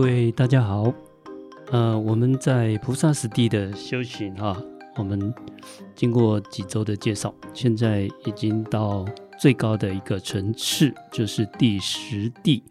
[0.00, 0.90] 各位大家好，
[1.70, 4.56] 呃，我们在菩萨实地的修行哈，
[4.96, 5.30] 我们
[5.94, 9.04] 经过几周的介绍，现在已经到
[9.38, 12.62] 最高的一个层次，就是第十地。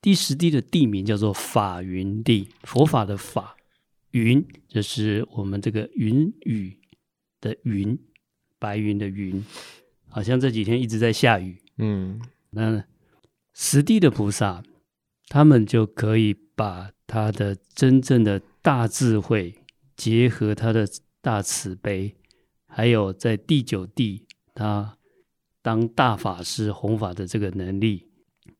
[0.00, 3.56] 第十地的地名叫做法云地，佛法的法，
[4.12, 6.78] 云就是我们这个云雨
[7.40, 7.98] 的云，
[8.60, 9.44] 白云的云，
[10.06, 11.60] 好像这几天一直在下雨。
[11.78, 12.20] 嗯，
[12.50, 12.84] 那
[13.52, 14.62] 十地的菩萨，
[15.26, 19.54] 他们就可以把他的真正的大智慧，
[19.96, 20.86] 结合他的
[21.22, 22.14] 大慈悲，
[22.66, 24.98] 还有在第九地他
[25.62, 28.10] 当大法师弘法的这个能力，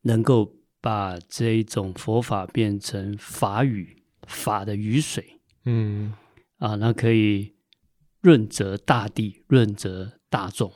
[0.02, 0.54] 能够。
[0.80, 6.14] 把这一种佛法变成法雨，法的雨水，嗯，
[6.58, 7.52] 啊，那可以
[8.20, 10.72] 润泽大地，润泽大众，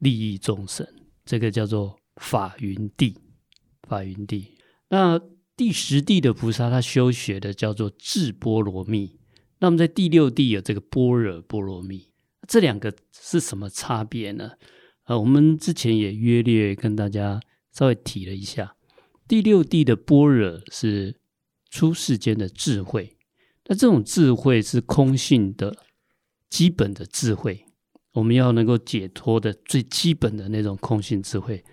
[0.00, 0.84] 利益众生，
[1.24, 3.16] 这个叫做法云地，
[3.88, 4.58] 法云地。
[4.88, 5.16] 那
[5.56, 9.18] 第十地的菩萨，他修学的叫做智波罗蜜。
[9.58, 12.10] 那么在第六地有这个般若波罗蜜，
[12.46, 14.52] 这两个是什么差别呢？
[15.04, 17.40] 啊，我们之前也约略跟大家
[17.72, 18.76] 稍微提了一下。
[19.26, 21.18] 第六地的般若是
[21.70, 23.16] 出世间的智慧，
[23.66, 25.74] 那这种智慧是空性的
[26.50, 27.64] 基本的智慧，
[28.12, 31.64] 我们要能够解脱的最基本的那种空性智慧，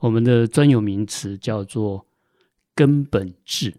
[0.00, 2.06] 我们的专有名词叫做
[2.74, 3.74] 根本智，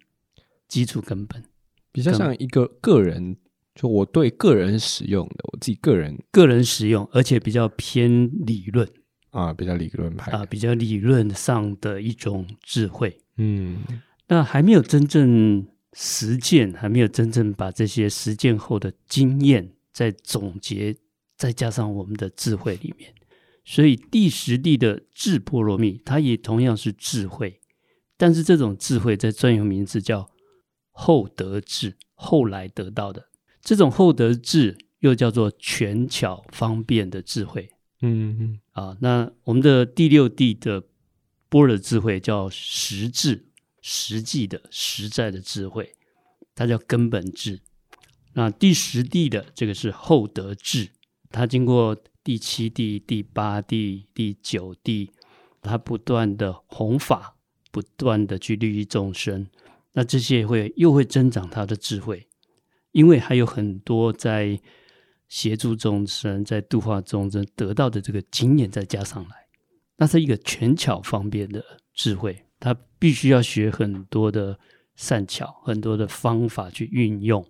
[0.67, 1.43] 基础根本，
[1.91, 3.37] 比较像一个个人，
[3.75, 8.87] 就我对个人使用的，我自己个人个人使用，而且比较偏理论。
[9.31, 13.17] 啊，比较理论派啊，比较理论上的一种智慧。
[13.37, 13.81] 嗯，
[14.27, 20.95] 那还没有真正实践，还没有真正把这些实践后的经验再总结，
[21.35, 23.11] 再加上我们的智慧里面。
[23.65, 27.59] 所以第十地的智波罗蜜，它也同样是智慧，
[28.23, 30.29] 但是这种智慧在专有名字叫
[30.91, 33.27] 后得智，后来得到的
[33.61, 37.69] 这种后得智，又叫做权巧方便的智慧。
[37.99, 40.81] 嗯嗯啊，那我们的第六地的
[41.49, 43.47] 般若智慧叫实智，
[43.81, 45.93] 实际的、实在的智慧，
[46.55, 47.59] 它叫根本智。
[48.31, 50.87] 那第十地的这个是后得智，
[51.29, 55.11] 它经过第七地、第八地、第九地，
[55.61, 57.32] 它不断的弘法，
[57.73, 59.45] 不断的去利益众生，
[59.91, 62.25] 那这些会又会增长他的智慧，
[62.93, 64.61] 因为还有很多在。
[65.29, 69.47] 协助众生在度化众生得到的这个经验再加上来，
[69.97, 71.63] 那是一个权巧方便的
[71.95, 74.59] 智慧，他必须要学很多的
[74.95, 77.43] 善巧，很多的方法去运用。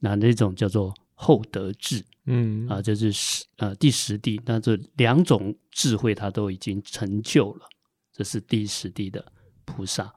[0.00, 2.66] 那那种叫做厚德智，嗯。
[2.66, 7.68] 啊，这是十呃第十地，那这两种智慧他都已经成就了，
[8.10, 9.31] 这是第十地的
[9.64, 10.14] 菩萨。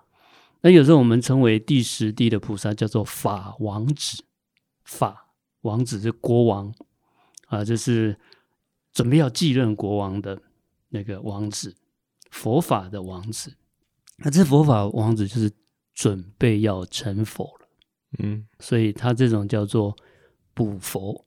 [0.61, 4.23] 那有时候我们称为第十地的菩萨叫做法王子，
[4.83, 5.23] 法。
[5.61, 6.72] 王子是国王
[7.47, 8.16] 啊，就是
[8.94, 10.39] 准备要继任国王的
[10.89, 11.75] 那个王子，
[12.29, 13.51] 佛法的王子。
[14.17, 15.51] 那这佛法王子就是
[15.95, 17.67] 准备要成佛了，
[18.19, 19.95] 嗯，所以他这种叫做
[20.53, 21.25] 补佛、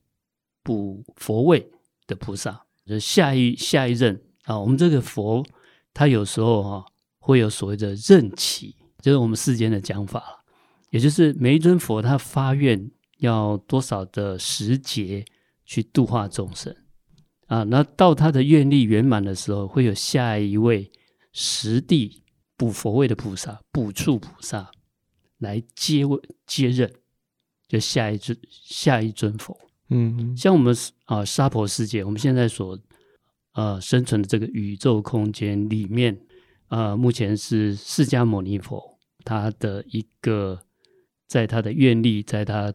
[0.63, 1.69] 补佛位
[2.07, 4.57] 的菩萨，就是下一下一任啊。
[4.57, 5.45] 我们这个佛，
[5.93, 6.87] 他有时候哈、啊、
[7.29, 10.43] 会有所谓的任期，就是我们世间的讲法，
[10.91, 12.91] 也就是每一尊佛他发愿。
[13.19, 15.25] 要多少的时节
[15.67, 16.73] 去度化众生
[17.49, 17.65] 啊？
[17.65, 20.89] 那到他的愿力圆满的时候，会有下一位
[21.33, 22.23] 实地
[22.57, 24.71] 补佛位的菩萨、补处菩萨
[25.39, 26.17] 来接位
[26.47, 26.89] 接任，
[27.67, 29.59] 就下一尊下一尊佛。
[29.89, 30.73] 嗯，像我们
[31.07, 32.79] 啊娑婆世界，我们现在所
[33.55, 36.17] 呃生存的这个宇宙空间里面，
[36.69, 40.63] 呃，目前是释迦牟尼佛他的一个，
[41.27, 42.73] 在他的愿力，在他。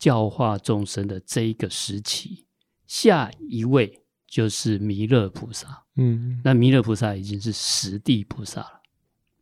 [0.00, 2.46] 教化众生的这一个时期，
[2.86, 5.84] 下一位就是弥勒菩萨。
[5.96, 8.80] 嗯，那弥勒菩萨已经是十地菩萨了，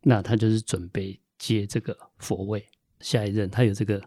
[0.01, 2.67] 那他就是准备接这个佛位，
[2.99, 4.03] 下一任他有这个，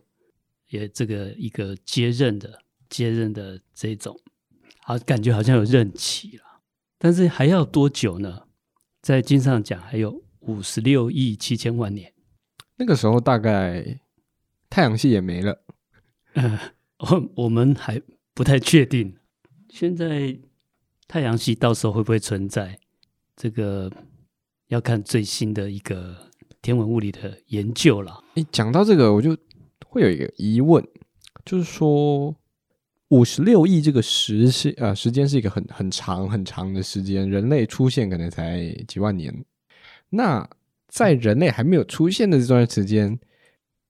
[0.69, 4.15] 也这个一个接任的接任的这种，
[4.83, 6.45] 好，感觉好像有任期了，
[6.99, 8.43] 但是还要多久呢？
[9.03, 12.13] 在经上讲，还有五十六亿七千万年，
[12.77, 14.01] 那个时候大概
[14.71, 15.65] 太阳系也没了。
[16.35, 16.57] 嗯，
[16.99, 18.01] 我我们还
[18.33, 19.17] 不太确定，
[19.69, 20.39] 现在
[21.09, 22.79] 太阳系到时候会不会存在？
[23.35, 23.91] 这个
[24.69, 26.31] 要看最新的一个
[26.63, 28.23] 天文物理的研究了。
[28.37, 29.37] 诶，讲到这个，我就
[29.85, 30.87] 会有一个疑问，
[31.45, 32.35] 就是说
[33.13, 39.45] 五十六亿这个时是啊，时间是一个很很长很长的时间，人类出现可能才几万年。
[40.09, 40.49] 那
[40.89, 43.19] 在人类还没有出现的这段时间，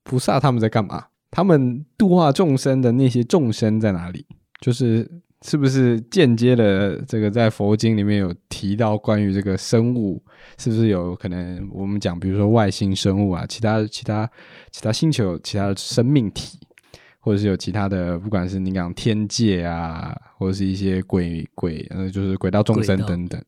[0.02, 1.06] 菩萨他们在干嘛？
[1.30, 4.26] 他们度化众生的那些众生在哪里？
[4.60, 5.08] 就是
[5.42, 10.20] 是不是间接的这个在佛经里面有提到关于这个生物，
[10.58, 14.28] 是不是有可能我们讲，比如说外星生物啊，其他其他
[14.72, 16.58] 其他星球其他的生命体，
[17.24, 23.40] 或者是有其他的，不管是你讲天界啊，或者是一些鬼鬼，呃，就是鬼道众生等等。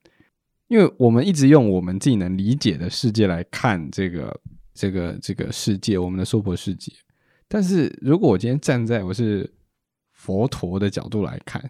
[0.69, 4.41] 因为我们一直用我们自己能理解的世界来看这个
[4.73, 6.93] 这个这个世界，我们的娑婆世界。
[7.49, 9.53] 但是如果我今天站在我是
[10.13, 11.69] 佛陀的角度来看，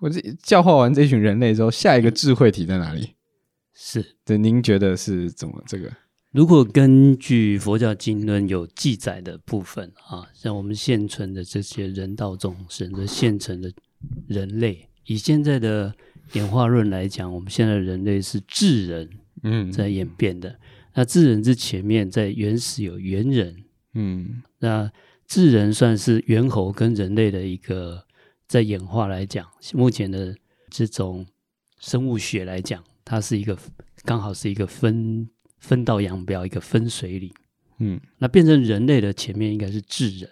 [0.00, 3.14] 我这教化完这群人类之后，下一个智慧体在哪里？
[3.72, 5.88] 是，对，您觉得是怎么这个？
[6.32, 13.72] 如果根据佛教经论有记载的部分啊，像我们现存的这些人道众生的现存的
[14.28, 15.92] 人类，以现在的
[16.34, 19.10] 演化论来讲，我们现在的人类是智人，
[19.42, 20.50] 嗯，在演变的。
[20.50, 20.58] 嗯、
[20.94, 23.64] 那智人之前面，在原始有猿人。
[23.94, 24.88] 嗯，那
[25.26, 28.04] 智人算是猿猴跟人类的一个
[28.46, 30.36] 在演化来讲，目前的
[30.68, 31.26] 这种
[31.80, 33.58] 生物学来讲，它是一个
[34.04, 35.28] 刚好是一个分
[35.60, 37.32] 分道扬镳，一个分水岭。
[37.78, 40.28] 嗯，那变成人类的前面应该是智人。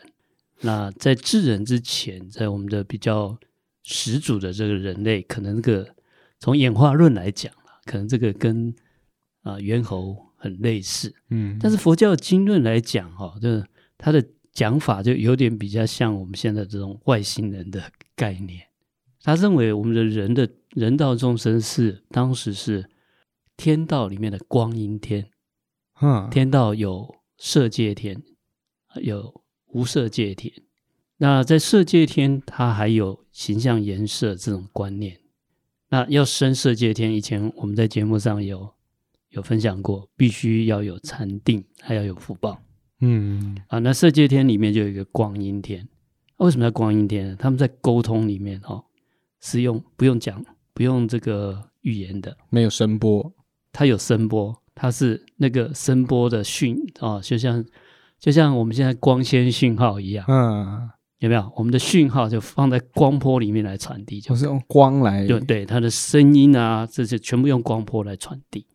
[0.63, 3.39] 那在智人之前，在我们的比较
[3.85, 5.95] 始祖的这个人类，可能这个
[6.41, 7.53] 从演化论来讲，
[7.85, 8.75] 可能这个跟
[9.43, 10.27] 啊猿猴。
[10.41, 13.67] 很类似，嗯，但是佛教经论来讲，哈，就是
[13.97, 17.83] 他的讲法就有点比较像我们现在这种外星人的
[18.15, 18.63] 概念。
[19.25, 22.89] 他认为我们的人的人道众生是当时是
[23.59, 25.29] 天道里面的光阴天，
[26.01, 28.23] 嗯，天道有色界天，
[29.03, 30.51] 有无色界天。
[31.19, 35.21] 那在色界天，它还有形象颜色这种观念。
[35.91, 38.73] 那要升色界天，以前我们在节目上有。
[39.31, 42.59] 有分享过，必须要有禅定，还要有福报。
[43.01, 45.87] 嗯啊，那色界天里面就有一个光阴天。
[46.37, 47.37] 啊、为什么叫光阴天呢？
[47.39, 48.83] 他们在沟通里面哦，
[49.39, 53.31] 是用不用讲，不用这个语言的，没有声波，
[53.79, 57.65] 它有声波，它是那个声波的讯啊，就像
[58.19, 60.25] 就像我们现在光纤讯号一样。
[60.27, 60.91] 嗯，
[61.21, 61.53] 有没有？
[61.55, 68.67] 我们的讯号就放在光波里面来传递，就是用光来，对对，它的声音啊，这些全部用光波来传递。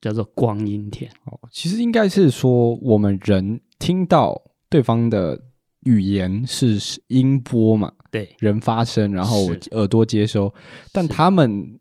[0.00, 4.40] 叫做光阴天哦，其实应该是说，我们人听到
[4.70, 5.38] 对方的
[5.80, 6.78] 语言是
[7.08, 10.54] 音波嘛，对，人发声，然后耳朵接收，
[10.90, 11.78] 但他们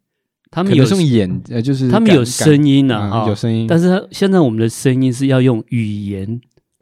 [0.52, 6.40] 他们有用眼，呃，就是他们有声音啊，有声音，但是现在我们的声音是要用语言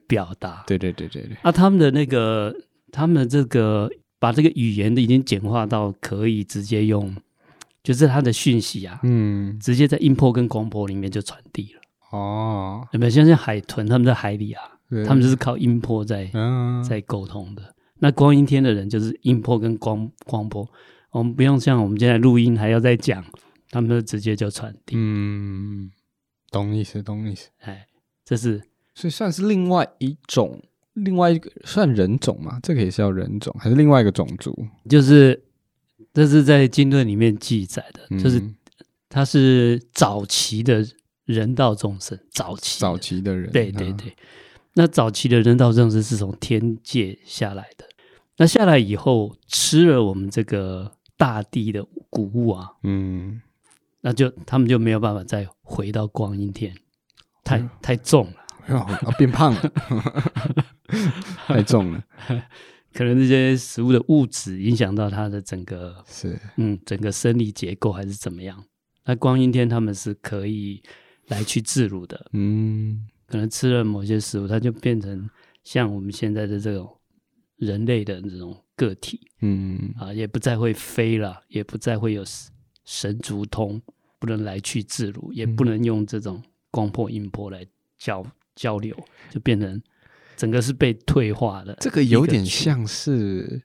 [0.07, 2.55] 表达，对对对对对，啊，他们的那个，
[2.91, 7.15] 他们的这个把这个语言的已经简化到可以直接用。
[7.83, 11.79] 就是它的讯息啊，嗯，直接在音波跟光波里面就传递了。
[12.11, 13.09] 哦，有没有？
[13.09, 14.61] 像像海豚他们在海里啊，
[15.05, 17.63] 他们就是靠音波在、嗯、在沟通的。
[17.99, 20.67] 那光阴天的人就是音波跟光光波，
[21.11, 23.23] 我们不用像我们现在录音还要再讲，
[23.69, 24.95] 他们就直接就传递。
[24.97, 25.91] 嗯，
[26.51, 27.49] 懂意思，懂意思。
[27.59, 27.87] 哎，
[28.23, 28.61] 这是
[28.95, 30.61] 所以算是另外一种，
[30.93, 32.59] 另外一个算人种嘛？
[32.61, 34.55] 这个也是叫人种，还是另外一个种族？
[34.89, 35.43] 就是。
[36.13, 38.41] 这是在经论里面记载的，嗯、就是
[39.07, 40.83] 他是早期的
[41.25, 44.09] 人道众生，早期早期的人，对对对。
[44.09, 44.15] 啊、
[44.73, 47.85] 那早期的人道众生是从天界下来的，
[48.37, 53.39] 那下来以后吃了我们这个大地的谷物啊，嗯，
[54.01, 56.75] 那就他们就没有办法再回到光阴天，
[57.43, 58.31] 太、嗯、太重
[58.67, 59.71] 了，啊，变胖了，
[61.47, 62.03] 太重了。
[62.93, 66.39] 可能这些食物的物质影响到它的整个是。
[66.55, 68.63] 嗯整个生理结构还是怎么样？
[69.05, 70.81] 那光阴天他们是可以
[71.27, 75.29] 来去自如的，嗯，可能吃了某些食物，它就变成
[75.63, 76.89] 像我们现在的这种
[77.57, 79.93] 人类的这种个体，嗯。
[79.99, 82.23] 啊，也不再会飞了，也不再会有
[82.87, 83.79] 神足通，
[84.17, 86.41] 不能来去自如，也不能用这种
[86.71, 87.63] 光波音波来
[87.99, 88.25] 交
[88.55, 88.97] 交流，
[89.29, 89.79] 就变成。
[90.37, 93.59] 整个是被退化的，这个有点像是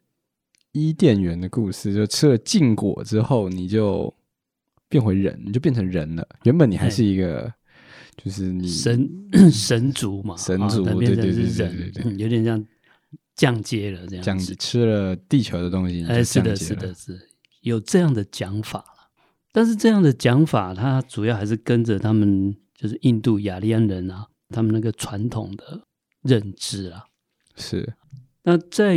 [0.72, 4.10] 伊甸园的故事，就吃了禁果之后，你就
[4.88, 6.26] 变回人，你就变成人了。
[6.44, 7.54] 原本你还是一个，欸、
[8.16, 9.06] 就是你神
[9.52, 12.66] 神族嘛，神族对对对对对对，有点像
[13.36, 17.28] 降阶了这样子，吃了地球的东西，哎、欸，是的，是的，是
[17.60, 18.91] 有这样的讲法了。
[19.52, 25.86] 但是这样的讲法，它主要还是跟着他们，就是印度雅利安人啊，他们那个传统的。
[26.22, 27.06] 认知啊，
[27.56, 27.94] 是。
[28.44, 28.96] 那在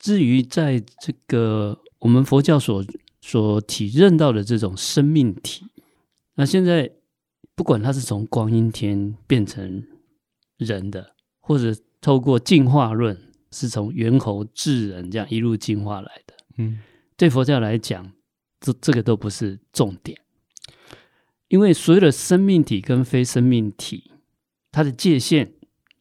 [0.00, 2.84] 至于在这个我们佛教所
[3.20, 5.64] 所体认到的这种生命体，
[6.34, 6.90] 那现在
[7.54, 9.84] 不管它是从光阴天变成
[10.56, 13.16] 人的，或者透过进化论，
[13.52, 16.34] 是从猿猴智人这样一路进化来的。
[16.58, 16.80] 嗯，
[17.16, 18.10] 对佛教来讲，
[18.64, 20.18] 这这个都不是重点，
[21.48, 24.10] 因为所有的生命体跟非生命体，
[24.72, 25.52] 它的界限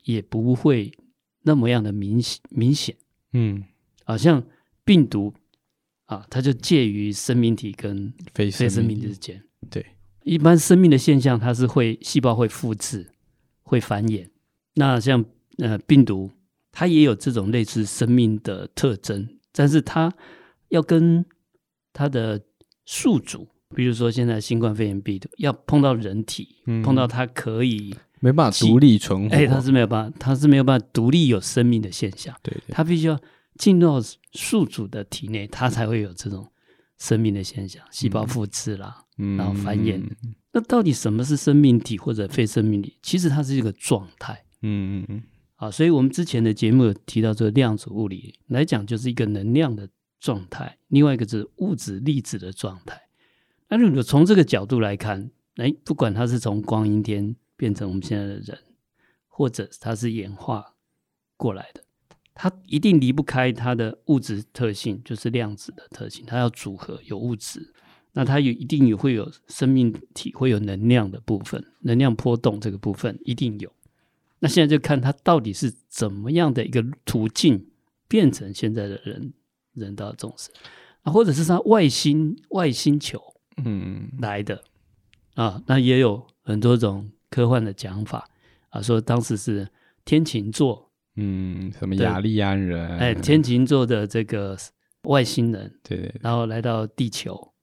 [0.06, 0.94] 也不会
[1.42, 2.96] 那么样的明明显。
[3.34, 3.66] 嗯，
[4.06, 4.42] 好像
[4.86, 5.34] 病毒
[6.06, 9.44] 啊，它就介于生命体跟非生命体之间。
[9.70, 9.86] 对，
[10.24, 13.12] 一般生命的现象，它是会细胞会复制、
[13.64, 14.30] 会繁衍。
[14.76, 15.26] 那像
[15.58, 16.32] 呃病毒，
[16.72, 20.14] 它也有这种类似生命的特征，但是它
[20.70, 21.26] 要跟
[21.92, 22.42] 它的
[22.86, 32.36] 宿主，比如说现在新冠肺炎病毒，要碰到人体，嗯、碰到它可以没办法独立存活，哎，它是没有办法，它是没有办法独立有生命的现象。
[32.42, 33.20] 对，对，它必须要
[33.58, 36.48] 进入到宿主的体内，它才会有这种
[36.98, 39.98] 生命的现象，细胞复制啦，嗯、然后繁衍。
[39.98, 42.98] 嗯、那到底什么是生命体或者非生命体？
[43.02, 44.44] 其实它是一个状态。
[44.62, 45.24] 嗯嗯嗯。
[45.56, 49.88] 啊，所以我们之前的节目有提到这个量子物理来讲，就是一个能量的
[50.24, 53.10] 状态；另外一个是物质粒子的状态。
[53.68, 58.58] 那如果从这个角度来看，哎，不管它是从光阴天变成我们现在的人，
[59.28, 60.76] 或者它是演化
[61.36, 61.84] 过来的，
[62.34, 66.26] 它一定离不开它的物质特性，就是量子的特性。
[66.26, 67.74] 它要组合有物质，
[68.14, 73.70] 那它有一定也会有生命体，会有能量的部分，能量波动这个部分一定有。
[74.40, 77.68] 那现在就看它到底是怎么样的一个途径
[78.08, 79.34] 变成现在的人
[79.74, 80.54] 人道众生。
[81.02, 83.22] 啊，或者是他外星外星球
[83.64, 84.10] 嗯。
[84.20, 84.56] 来的。
[85.36, 88.30] 嗯啊，那也有很多种科幻的讲法。
[88.70, 89.68] 啊，说当时是
[90.06, 92.98] 天琴座嗯，什么亚利安人。
[92.98, 94.58] 哎，天琴座的这个
[95.04, 97.54] 外星人对，对，然后来到地球，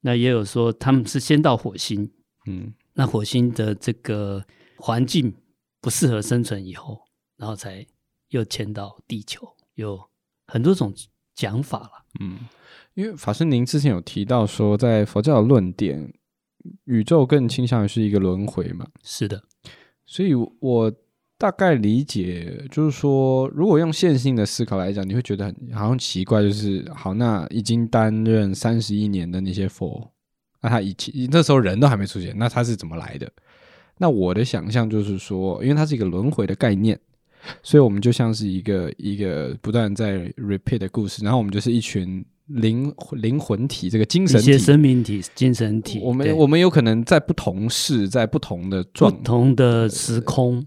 [0.00, 2.10] 那也有说他们是先到火星。
[2.46, 4.44] 嗯，那火星的这个
[4.76, 5.34] 环境。
[5.82, 7.00] 不适合生存以后，
[7.38, 7.86] 然后才
[8.28, 9.98] 又迁到地球，有
[10.46, 10.92] 很多种
[11.40, 11.90] 讲法了。
[12.20, 12.40] 嗯，
[12.94, 16.12] 因为法师您之前有提到说，在佛教的论点，
[16.84, 18.86] 宇宙更倾向于是一个轮回嘛？
[19.02, 19.42] 是的，
[20.04, 20.92] 所以我
[21.38, 30.12] 大概理解，就是说，如果用线性的思考来讲，你会觉得很好像奇怪，就是好，那已经担任三十一年的那些佛，
[30.60, 33.32] 那他以前那时候人都还没出现，那他是怎么来的？
[34.02, 36.98] 那我的想象就是说，因为它是一个轮回的概念，
[37.62, 46.00] 所以我们就像是一个一个不断在 repeat 的故事，然后我们就是一群灵灵魂体，这个精神体、生命体、精神体。
[46.02, 50.64] 我们我们有可能在不同世，在不同的状、不同的时空，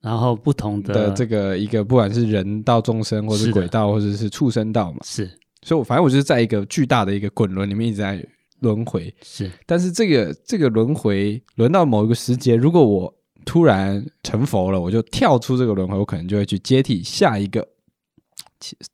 [0.00, 5.30] 然后不同的，的这个一个，不管是人道众生，或者是鬼道，或者是畜生道嘛，是。
[5.62, 8.24] 所以，我反正我就是在一个巨大的一个滚轮里面一直在。
[8.62, 13.12] 轮回是，但是这个这个轮回轮到某一个时节，如果我
[13.44, 17.66] 突然成佛了，我就跳出这个轮回，我可能就会去接替下一个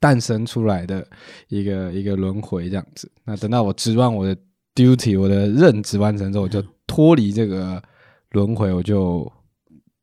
[0.00, 1.06] 诞生出来的
[1.48, 3.10] 一个一个轮回这样子。
[3.24, 4.36] 那等到我职完我的
[4.74, 7.82] duty，我的任职完成之后，我就脱离这个
[8.30, 9.30] 轮回，我就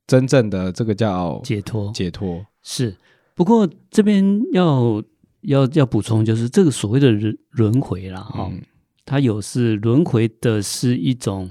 [0.08, 1.92] 真正的这个叫解脱。
[1.92, 2.96] 解脱是，
[3.34, 5.04] 不过这边要
[5.42, 8.62] 要要补充，就是这个所谓的轮轮回啦，哈、嗯。
[9.08, 11.48] 它有是轮回的，是一种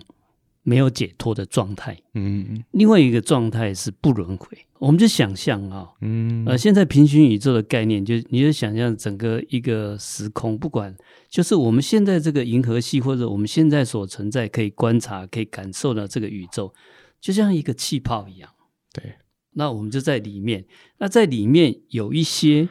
[0.65, 1.97] 没有解脱的状态。
[2.15, 4.49] 嗯，另外一个状态是不轮回。
[4.81, 10.93] 我们就想象啊，嗯，呃，现在平行宇宙的概念，就你就想象整个一个时空，不管
[11.31, 16.75] 就是我们现在这个银河系，或者我们现在所存在可以观察、可以感受到这个宇宙，
[17.21, 18.51] 就像一个气泡一样。
[18.93, 19.15] 对，
[19.53, 20.65] 那我们就在里面。
[20.99, 22.69] 那在里面有一些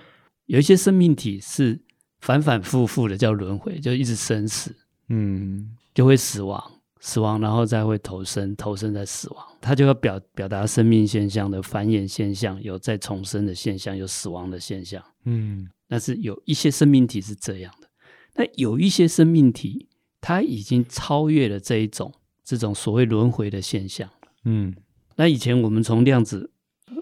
[0.48, 1.80] 有一些生命体是。
[2.24, 4.74] 反反复复的叫轮回，就一直生死，
[5.10, 6.64] 嗯，就会死亡，
[7.06, 17.90] 死亡，然后再会投生，投生再死亡，它就要表表达生命现象的繁衍现象，有再重生的现象，有死亡的现象，嗯，但是有一些生命体是这样的，
[18.36, 19.90] 那有一些生命体，
[20.22, 24.10] 它已经超越了这一种这种所谓轮回的现象，
[24.46, 24.74] 嗯，
[25.18, 26.52] 那以前我们从量子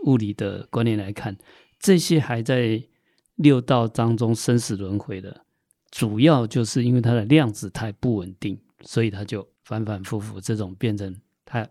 [0.05, 1.37] 物理的观念来看，
[1.79, 2.83] 这些还在。
[3.37, 5.45] 六道当中生死轮回的，
[5.89, 11.65] 主要就是因为它的量子态不稳定，所以它就反反复复，这种变成他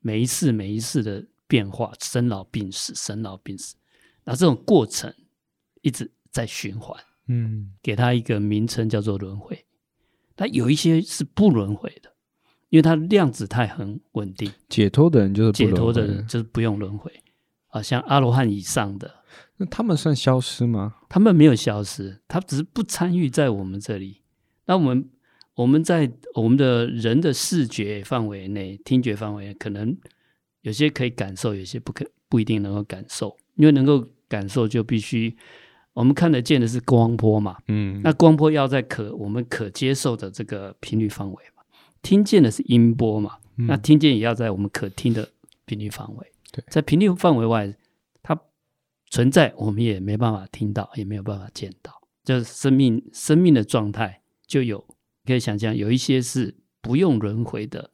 [0.00, 3.76] 每一次每一次的变化，生老病死，生老病死，
[4.24, 5.14] 那这种过程
[5.80, 9.64] 一直在循环，嗯，给他一个名称叫做轮回。
[10.34, 12.10] 它有一些是不轮回的，
[12.70, 14.52] 因为它量子态很稳定。
[14.68, 17.12] 解脱的人就是解脱的人，就是不用轮回
[17.68, 19.22] 啊，像阿罗汉以上的。
[19.58, 20.96] 那他们算消失吗？
[21.08, 24.22] 他们没有消失，他只是不参与在我们这里。
[24.64, 25.08] 那我们
[25.60, 29.94] 我们在我们的人的视觉范围内、听觉范围内，可能
[30.62, 33.36] 有些可以感受，有些不可不一定能够感受。
[33.56, 35.36] 因为能够感受就必须
[35.92, 41.62] 我们看得见的是光波嘛，嗯，那光波要在可我们可接受的这个频率范围嘛，
[42.00, 45.28] 听见的是音波嘛，嗯、那听见也要在我们可听的
[45.66, 47.70] 频率范围，对，在频率范围外，
[48.22, 48.40] 它
[49.10, 51.92] 存在我们也没办法听到，也没有办法见到，
[52.24, 54.82] 就是生命生命的状态就有
[55.30, 57.90] 可以想象有一些是不用轮回的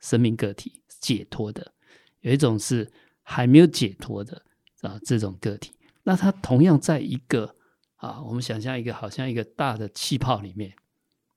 [0.00, 1.72] 生命个体解脱的，
[2.20, 2.90] 有一种是。
[3.24, 4.42] 还没有解脱的
[4.80, 5.70] 啊，这种个体，
[6.02, 7.54] 那它同样在一个
[7.94, 10.74] 啊，我们想象一个好像一个大的气泡里面，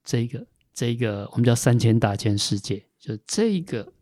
[0.04, 3.94] 这一个这一个我们叫三千大千世界，就是这一个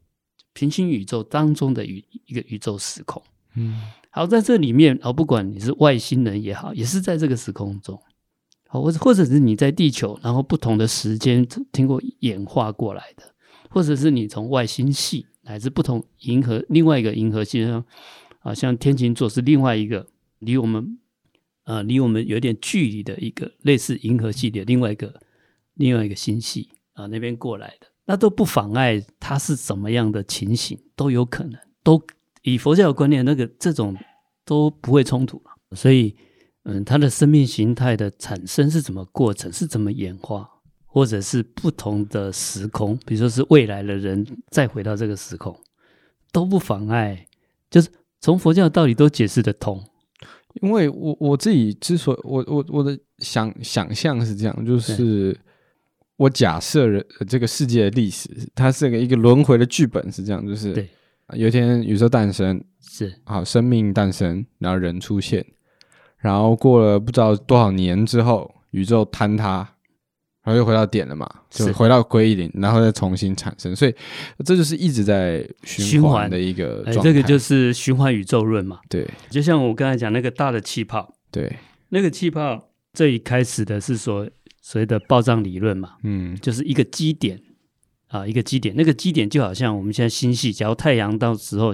[0.54, 3.22] 平行宇宙当中的宇一个宇宙时空。
[3.56, 8.04] 嗯，好，在这里面，哦，不管你是外星人也好，也是在这个时空中，好，
[8.82, 13.24] 或者或者是你在地球，然后不同的时间经过演化过来的，
[13.70, 15.28] 或者是你从外星系。
[15.46, 17.84] 乃至不同银河，另外一个银河系上，
[18.40, 20.08] 啊，像天琴座是另外一个
[20.40, 20.98] 离我们，
[21.66, 25.20] 呃，离我们有点距离的一个类似银河系的另外一个
[25.74, 32.02] 另外一个星系啊，那边过来的，那都不妨碍它是怎么样的情形，都有可能，都
[32.44, 33.94] 以佛教的观念，那个这种
[34.46, 36.16] 都不会冲突，所以，
[36.64, 40.50] 嗯，它的生命形态的产生是怎么过程，是怎么演化？
[40.86, 45.58] 或者是不同的时空，比如说是未来的人再回到这个时空，
[46.32, 47.26] 都不妨碍，
[47.72, 47.90] 就是
[48.22, 49.84] 从佛教的道理都解释得通。
[50.62, 55.36] 因为我我自己之所以我我我的想想象是这样，就是
[56.16, 60.88] 我假设人这个世界的历史，它是个一个轮回的剧本是这样，就是对，
[61.34, 65.44] 有一天宇宙诞生是好生命诞生，然后人出现，
[66.24, 69.70] 然后过了不知道多少年之后，宇宙坍塌。
[70.46, 73.96] 然后又回到点了嘛，就回到归零，然后再重新产生，所以
[74.44, 77.00] 这就是一直在循环的一个状态。
[77.00, 78.82] 哎，这个就是循环宇宙论嘛。
[78.90, 81.50] 对，就像我刚才讲那个大的气泡，对，
[81.88, 84.30] 那个气泡这一开始的是说
[84.62, 87.40] 所谓的暴胀理论嘛，嗯，就是一个基点
[88.10, 91.72] 啊，一个基点，那个基点就好像我们现在星系，假如太阳到时候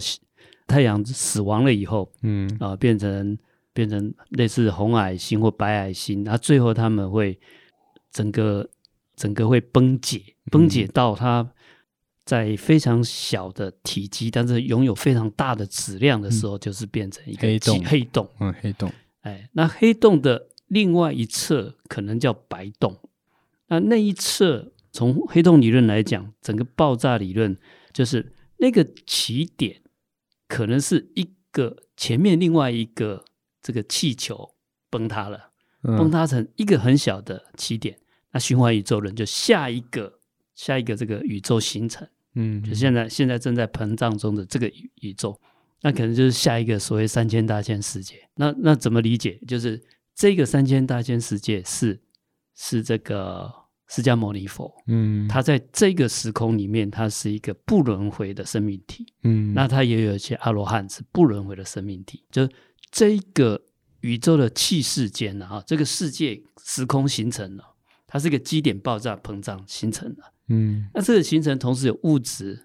[0.67, 2.47] 太阳死亡了以后，嗯。
[2.59, 3.35] 啊，变成
[3.79, 7.39] 变成类似红矮星或白矮星，然后最后他们会。
[8.11, 8.67] 整个
[9.15, 11.47] 整个会崩解，崩解到它
[12.25, 17.83] 在非常小的体积，嗯、但是拥有非常大的质量的时候，就是变成一个黑洞。
[17.85, 18.91] 黑洞，嗯，黑洞。
[19.21, 22.97] 哎，那黑洞的另外一侧可能叫白洞。
[23.67, 27.55] 那那一侧，从黑洞理论来讲，整个爆炸理论
[27.93, 29.83] 就是那个起点
[30.47, 33.23] 可能是一个前面另外一个
[33.69, 34.49] 这个气球
[34.89, 35.51] 崩塌了。
[35.81, 37.97] 崩塌成一个很小的起点，
[38.31, 40.19] 那循环宇宙论就下一个
[40.53, 42.05] 下一个这个宇宙形成，
[42.35, 45.39] 嗯，就现在现在正在膨胀中的这个宇宇宙，
[45.81, 48.15] 那可能就是下一个所谓三千大千世界。
[48.35, 49.39] 那那怎么理解？
[49.47, 49.81] 就是
[50.13, 51.97] 这个三千大千世界是
[52.55, 53.49] 是这个
[53.87, 62.45] 释迦牟尼佛，嗯，他在这个时空里面，他是一个不轮回的生命体，嗯，那他也有一些阿罗汉是不轮回的生命体，就
[62.91, 63.61] 这个。
[64.01, 67.75] 宇宙的气世间啊，这个世界时空形成了，
[68.07, 70.23] 它是一个基点爆炸膨胀形成的。
[70.47, 72.63] 嗯，那这个形成同时有物质，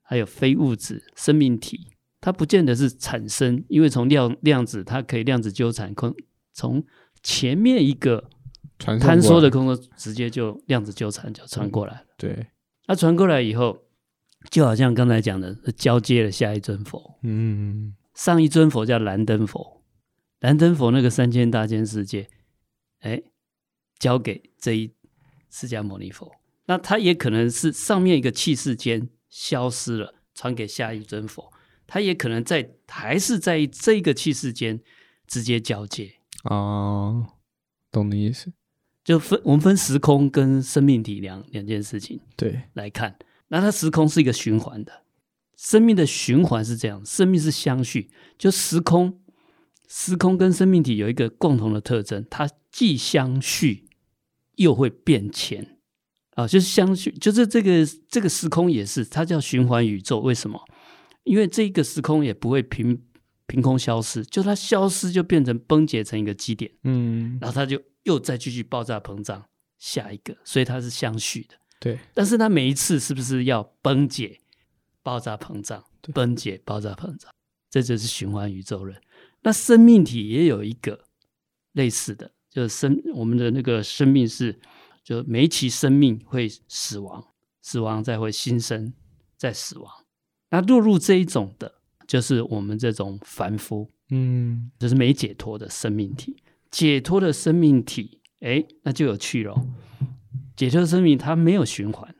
[0.00, 1.88] 还有非物质生命体，
[2.20, 6.14] 它不见得是产生，因为从量量子它可以量子纠缠空，
[6.52, 6.84] 从
[7.20, 8.30] 前面一个
[8.78, 12.06] 坍缩的空中直接就量子纠缠就传过来了。
[12.16, 12.46] 对，
[12.86, 13.76] 那传过来以后，
[14.52, 17.18] 就好像刚才讲的，交接了下一尊佛。
[17.24, 19.84] 嗯，上一尊佛叫燃灯佛。
[20.40, 22.28] 燃灯佛那个三千大千世界，
[23.00, 23.22] 哎，
[23.98, 24.92] 交给这一
[25.50, 26.30] 释迦牟尼佛，
[26.66, 31.50] 那他也可能是上面一个气世间消失了，传给下一尊佛，
[31.86, 34.78] 他也可能在还是在这个气世间
[35.26, 36.12] 直接交接。
[36.44, 37.26] 哦，
[37.90, 38.52] 懂你意思，
[39.02, 42.60] 就分我们分时空跟生命体两两件事情，对。
[42.74, 45.02] 来看，那它时空是一个循环的，
[45.56, 49.20] 生命的循环是这样，生命是相续，就时空。
[49.88, 53.88] 时空跟生命体有一个共同的特征，它既相续
[54.56, 55.78] 又会变迁
[56.34, 60.18] 啊，就是相续，就是这个这个时空也是，它叫循环宇宙。
[60.18, 60.60] 为什么？
[61.22, 63.00] 因为这个时空也不会凭
[63.46, 69.44] 凭空消失，就它消失就变成崩解成一个基点，嗯，然后它就又再继续爆炸膨胀
[69.78, 71.54] 下一个，所以它是相续的。
[71.78, 74.40] 对，但是它每一次是不是要崩解、
[75.06, 77.32] 爆炸膨胀、崩解、爆炸膨胀？
[77.70, 79.00] 这就是循环宇宙论。
[79.42, 81.04] 那生命体也有一个
[81.74, 84.58] 类似的，就是生我们的那个生命是，
[85.04, 87.24] 就每一期生命会死亡，
[87.62, 88.92] 死亡再会新生，
[89.36, 89.88] 再死亡。
[90.50, 91.72] 那落入这一种的，
[92.08, 96.42] 就是我们这种凡夫嗯，就是没解脱的生命体。
[96.72, 99.64] 解脱的生命体，哎，那就有趣了。
[100.56, 102.12] 解脱生命它没有循环，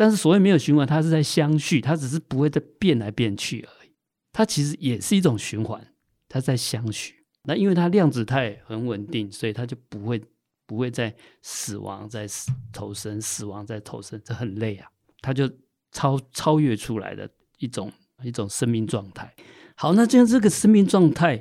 [0.00, 3.90] 但是所谓没有循环，它是在相续，它只是不会再变来变去而已。
[4.32, 5.92] 它其实也是一种循环，
[6.26, 7.26] 它在相续。
[7.42, 10.18] 那因为它量子态很稳定，所以它就不会
[10.64, 14.88] 不会再死亡，在死投生，死亡再投生，这很累啊。
[15.20, 15.46] 它就
[15.92, 19.34] 超超越出来的一种一种生命状态。
[19.76, 21.38] 好，那这样这个生命状态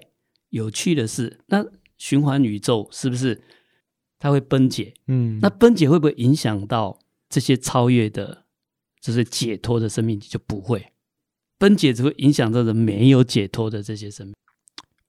[0.49, 1.65] 有趣的是，那
[1.97, 3.41] 循环宇宙是不是
[4.19, 4.95] 它会崩解？
[5.07, 8.43] 嗯，那崩解会不会影响到这些超越的，
[9.01, 10.27] 就是解脱的生命体？
[10.29, 10.91] 就不会，
[11.59, 14.35] 分解只会影响到人没有解脱的这些生命。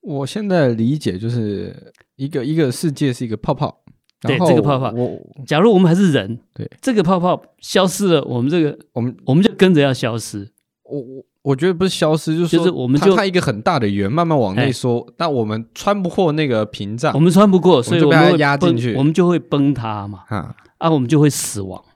[0.01, 3.83] 我现在理解就是一个一个世界是一个泡泡。
[4.23, 10.47] 对这个泡泡，我假如我们还是人，对这个泡泡消失了，我们这个我们我们就跟着要消失。
[10.83, 21.90] 我我我觉得不是消失，就是说我们就它一个很大的圆慢慢往内缩，但我们穿不过那个屏障，我们穿不过，所以我们压进去，我们就会崩塌嘛，啊，啊，我们就会死亡嘛。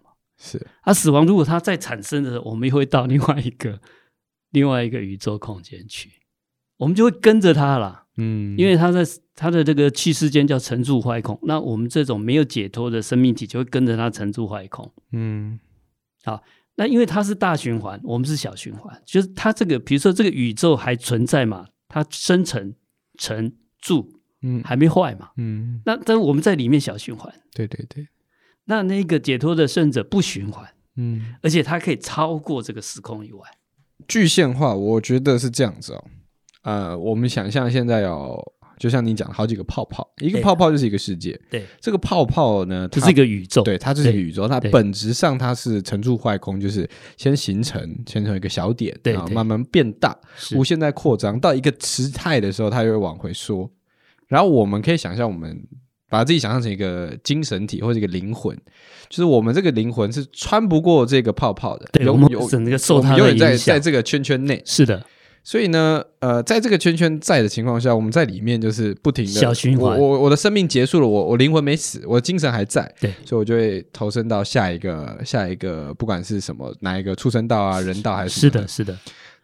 [0.45, 0.65] 是。
[0.83, 3.81] 啊，死亡如果它再产生的时候，我们又会到另外一个
[4.53, 6.11] 另外一个宇宙空间去，
[6.77, 8.05] 我们就会跟着它了。
[8.17, 9.03] 嗯，因为它在
[9.35, 14.93] 它的这个气世间叫沉住坏空，那我们这种没有解脱的生命体就会跟着它沉住坏空。
[15.11, 15.59] 嗯，
[16.25, 16.45] 好，
[16.77, 22.75] 那因为它是大循环，我们是小循环，就是它这个，比如说这个宇宙还存在嘛，它生成
[23.19, 28.07] 沉住，嗯，还没坏嘛，嗯，那但是我们在里面小循环，对对对，
[28.67, 33.41] 那那个解脱的圣者不循环，嗯，而且它可以超过这个时空以外，
[34.09, 36.05] 具现化，我觉得是这样子哦。
[36.63, 41.39] 呃，我们想象现在有，就像你讲，好几个泡泡，一个泡泡就是一个世界。
[41.51, 43.63] 对，这个泡泡呢，它是一个宇宙。
[43.63, 44.49] 对，它就是一个宇宙。
[44.49, 50.17] 它本质上它是沉住坏空，就是先形成，形成一个小点，然后慢慢变大，
[50.57, 53.71] 无限在扩张，到一个时态的时候，它又会往回缩。
[54.27, 55.63] 然后我们可以想象，我们
[56.15, 58.57] 把自己想象成一个精神体或者一个灵魂，
[59.09, 64.63] 就是我们这个灵魂是穿不过这个泡泡的，有有整个受它的影响，在在这个圈圈内。
[64.65, 65.05] 是的。
[65.47, 69.99] 所以呢，呃，在这个圈圈在的情况下，我们在里面就是不停的小循环。
[69.99, 72.91] 我我的生命结束了，我我灵魂没死，我的精神还在。
[72.99, 78.97] 对，所以我就会投身到下一个下一个，不管是什么哪一个畜生道啊、人道还是是的，是的。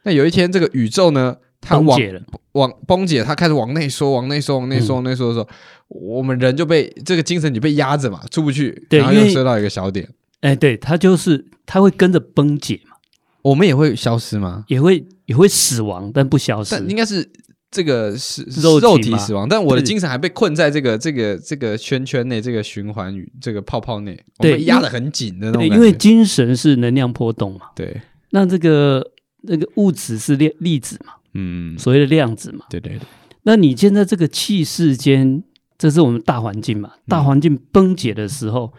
[0.04, 1.36] 那有一天这个宇宙呢，
[1.68, 2.20] 崩解了，
[2.52, 5.48] 往崩解，它开始往内缩，往内缩，往内缩，往内缩的时候，
[5.88, 10.08] 我们人就被这个精神就被压着嘛，出不去，然后又缩到一个小点。
[10.40, 12.96] 哎，对，它就是它会跟着崩解嘛。
[13.42, 14.64] 我们也会消失吗？
[14.68, 16.70] 也会也会死亡，但不消失。
[16.72, 17.30] 但应该是
[17.70, 18.42] 这个是
[18.80, 25.66] 肉体死亡，但我的精神还被困在这个这个这个圈圈内，这个循环与这个泡泡内，对，被压得很紧的那种。
[25.66, 27.66] 因为精神是能量波动嘛。
[27.76, 28.00] 对。
[28.30, 29.04] 那这个
[29.42, 31.14] 那个物质是粒粒子嘛？
[31.34, 32.64] 嗯，所谓的量子嘛。
[32.70, 33.06] 对对对。
[33.42, 35.42] 那你现在这个气势间，
[35.78, 36.92] 这是我们大环境嘛？
[37.08, 38.72] 大环境崩解的时候，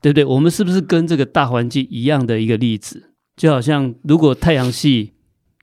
[0.00, 0.24] 对不对？
[0.24, 3.10] 我们是不是跟这个大环境一样的一个例子？
[3.36, 5.12] 就好像如果太阳系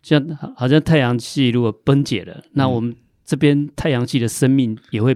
[0.03, 0.21] 像
[0.57, 5.15] 好像太阳系如果崩解了，嗯、那我们这边太阳系的生命也会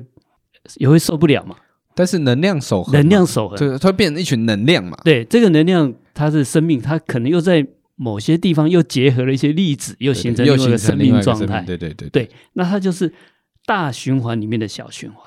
[0.78, 1.56] 也会受不了嘛。
[1.94, 4.98] 但是能量守恒，能量守恒，对，它会变成一群能量嘛。
[5.04, 11.62] 对，这个能量它是生命，它可能又在某些地方又结合了一些粒子，又形成另外一个生命状态。
[11.62, 13.14] 对对对对，那它就是
[13.66, 15.20] 大循环里面的小循环。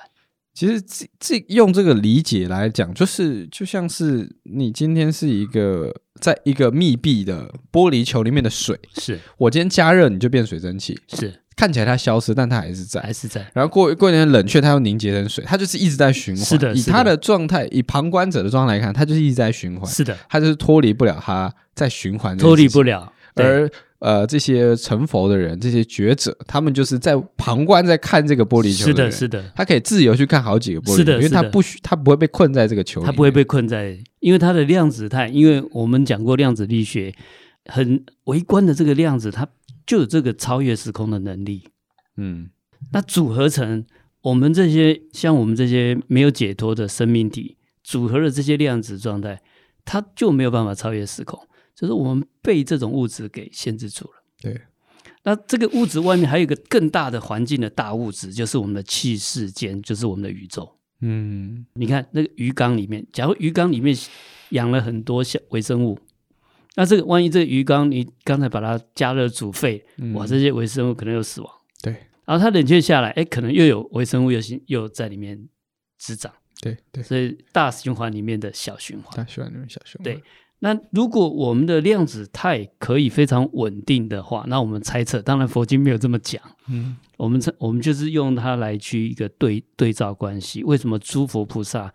[0.55, 13.45] 其实这这用这个理解来讲，就是就像是你今天是一个在一个密闭的玻璃球里面的水，是我今天加热你就变水蒸气，是看起来它消失，但它还是在，还是在。
[13.53, 16.45] 然后过过一点冷却，它又凝结成水，它就是一直在循环。
[16.45, 19.91] 是的，以它的状态，以旁观者的状态来看，它就是一直在循环。
[19.91, 23.69] 是的，它就是脱离不了它在循环，脱离不了，而。
[24.01, 28.85] 呃，这些成佛的人，这些觉者，他们就是在旁观，在看这个玻璃球。
[28.85, 37.13] 是的，是的，他可以自由去看好几个玻璃球，是的，因为他不需，他不会被困在这个球里，他不会被困在，因为他的量子态，因为我们讲过量子力学，
[37.69, 39.47] 很微观的这个量子，它
[39.87, 41.69] 就有这个超越时空的能力。
[42.17, 42.51] 嗯，
[42.93, 43.87] 那组合成
[44.23, 49.41] 我们这些像我们这些没有解脱的生命体，组合了这些量子状态，
[49.85, 51.39] 它就没有办法超越时空。
[51.75, 54.11] 就是我们被这种物质给限制住了。
[54.41, 54.61] 对，
[55.23, 60.69] 那这个物质外面还有一个更大的环境的大物质，就是我们的气世间，就是我们的宇宙。
[61.01, 63.97] 嗯，你看那个鱼缸里面，假如鱼缸里面
[64.49, 65.97] 养了很多小微生物，
[66.75, 71.53] 那这个万一这个鱼缸你刚才把它加热煮沸，嗯、哇，这些微生物可能又死亡。
[71.83, 71.93] 对，
[72.25, 75.49] 然后它冷却下来，哎，可能又有微生物又又在里面
[75.99, 76.33] 滋长。
[76.61, 80.05] 对对，所以大循环里面的小循环，大循环里面小循环。
[80.05, 80.23] 对。
[80.61, 90.65] 那如果我们的量子态可以非常稳定的话，那我们猜测，当然佛经没有这么讲，嗯，我们我们就是用它来去一个对对照关系。
[90.65, 91.95] 为什么诸佛菩萨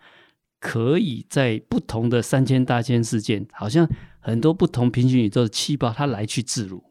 [0.60, 3.86] 可以在不同的三千大千世界，好像
[4.24, 6.82] 很多不同平行宇宙的细胞，它来去自如？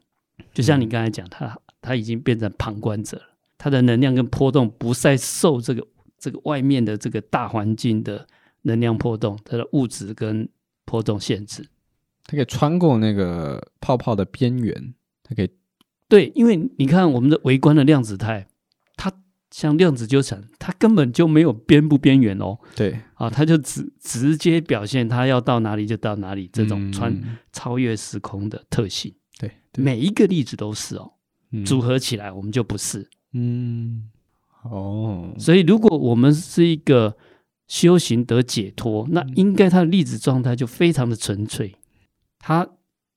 [0.52, 3.24] 就像你刚才讲，它它已经变成旁观者了，
[3.58, 5.84] 它的能量跟波动不再受这个
[6.16, 8.24] 这个外面的这个大环境的
[8.62, 10.48] 能量波动，它的物质跟
[10.84, 11.66] 波动限制，
[12.24, 14.94] 它可以穿过那个泡泡的边缘，
[15.24, 15.50] 它可以
[16.08, 18.53] 对，因为你看我们的微观的量子态，它
[19.54, 22.98] 像量子纠缠，它根本就没有边不边缘哦，对。
[23.14, 29.84] 啊，它就直直接表现它要到哪里就到哪里，这种穿、嗯、超越时空的特性，对，对。
[29.84, 31.12] 每一个粒子都是哦，
[31.52, 34.10] 嗯、组合起来我们就不是，嗯，
[34.64, 37.16] 哦，所以如果我们是一个。
[37.66, 41.74] 修行得解脱，那应该它的粒子状态就非常的纯粹。
[42.38, 42.68] 它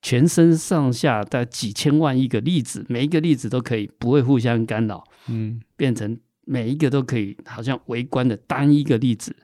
[0.01, 6.17] 全身上下的几千万亿个粒子，每一个粒子都可以不会互相干扰，嗯，变成
[6.47, 9.35] 每一个都可以好像微观的单一个粒子，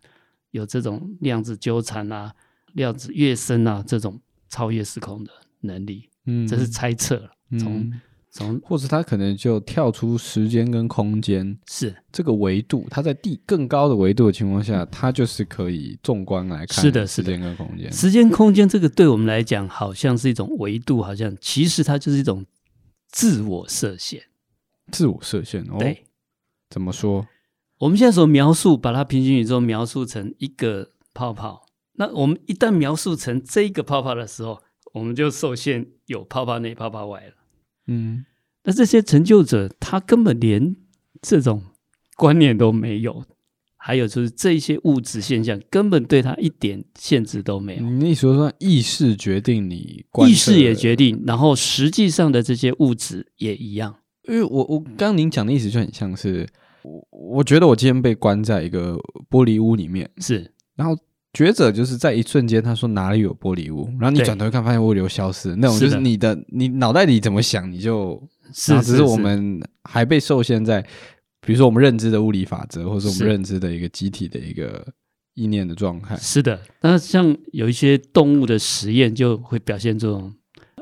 [0.51, 2.33] 有这种量子纠缠啊、
[2.73, 6.09] 量子跃升啊这种超越时空的能力。
[6.25, 7.81] 嗯，这是猜测了，从。
[7.81, 8.01] 嗯
[8.35, 16.83] 从或者他可能就跳出时间跟空间，是这个维度，它在地更高的维度的情况下，它就是可以纵观来看。
[16.83, 22.43] 是的，时间跟空间，时间空间这个对我们来讲，好像是一种维度，好像其实它就是一种
[23.07, 24.23] 自我设限。
[24.91, 26.03] 自我设限哦，对，
[26.73, 27.27] 怎么说？
[27.77, 34.59] 我们现在所描述，把它平行宇宙描述成一个泡泡，那我们一旦描述成这个泡泡的时候，
[34.93, 37.33] 我们就受限有泡泡内、泡泡外了。
[37.85, 38.25] 嗯，
[38.63, 40.75] 那这些成就者，他根本连
[41.21, 41.61] 这种
[42.15, 43.23] 观念都没有，
[43.77, 47.83] 还有就是这些物质现象根本对他一点限制都没有。
[47.83, 53.99] 你意思说，意识决定你，意识也决定，然后实际上的这些物质也一样。
[54.27, 56.47] 因为我我刚刚您讲的意思就很像是，
[56.83, 58.97] 我我觉得我今天被关在一个
[59.29, 60.97] 玻璃屋里面，是，然后。
[61.35, 68.21] 觉者就是在一瞬间，他说哪里有玻璃屋，然后你转头看，发现屋消失，那种就是你的，的你脑袋里怎么想，你就，
[68.53, 70.79] 是只是我们还被受限在，
[71.41, 74.85] 比如说我们认知的物理法则，或者我们认知的一个集体的一个
[75.33, 76.15] 意念的状态。
[76.17, 80.31] 是的，那像有一些动物的实验就会表现这种，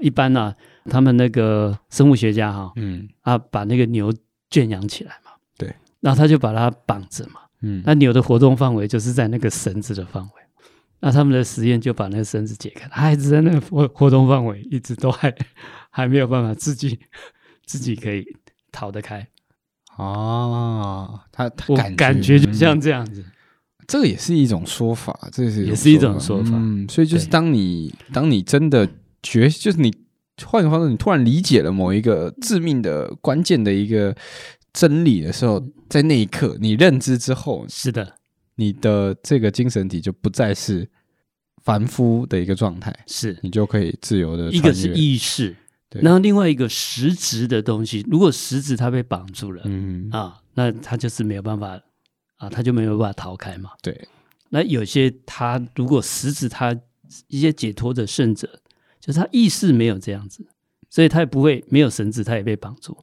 [0.02, 0.56] 一般呢、啊，
[0.90, 3.08] 他们那个生物学家哈，嗯。
[3.22, 4.14] 啊，把那个牛
[4.50, 5.31] 圈养起来嘛，对，
[6.02, 10.30] 然后他就把它绑着嘛，嗯，那牛的活动范围就是在那个绳子的范围。
[11.04, 15.34] 那他们的实验就把那个绳子解开，他一直在那个活活动范围，一直都还
[15.90, 17.00] 还没有办法自己
[17.66, 18.24] 自己可以
[18.72, 19.28] 逃得开。
[19.98, 23.32] 哦，他他感觉，感觉就像这样子，嗯，
[23.88, 26.52] 这个也是一种说法，这是也是一种说法。
[26.54, 28.88] 嗯，所以就是当你当你真的
[29.24, 29.92] 觉，就是你
[30.46, 34.16] 换个方式，你突然理解了某一个致命的关键的一个
[34.74, 38.16] 真理的时候，在那一刻你认知之后，是的。
[38.56, 40.88] 你的这个精神体就不再是
[41.64, 44.52] 凡夫的一个状态，是你就可以自由的。
[44.52, 45.56] 一个是意识，
[45.90, 51.82] 然后另外一个实质的东西，如果实质它被绑住了，嗯啊，那它就是没有办法
[52.36, 53.72] 啊，它就没有办法逃开嘛。
[53.82, 54.08] 对，
[54.50, 56.78] 那有些他如果实质他
[57.28, 58.48] 一些解脱的圣者，
[59.00, 60.46] 就是他意识没有这样子，
[60.90, 62.96] 所以他也不会没有绳子，他也被绑住。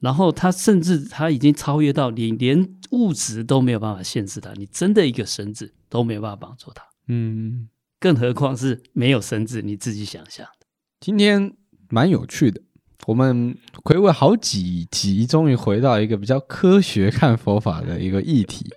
[0.00, 10.66] 然后他甚至他已经超越到你连物质都没有办法限制他，你真的一个绳子都没有办法绑住他，嗯，更何况是没有绳子，你自己想象的。
[11.00, 11.52] 今天
[11.88, 12.60] 蛮有趣的，
[13.06, 18.70] 我们回味好几集，终于回到一个比较科学看佛法的一个议题，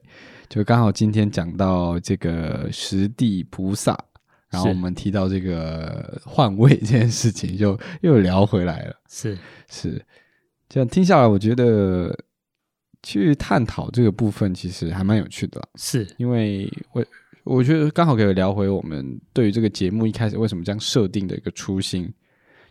[0.49, 3.97] 就刚好今天讲到这个十地菩萨，
[4.49, 9.37] 然后我们提到这个换位这件事情，就又聊回来了，是
[9.69, 10.03] 是。
[10.73, 12.17] 这样听下来，我觉得
[13.03, 15.67] 去探讨这个部分其实还蛮有趣的啦。
[15.75, 17.05] 是因为我
[17.43, 22.09] 我觉得刚好可以聊回我们对于这个节目一开始为什么这样设定的一个初心。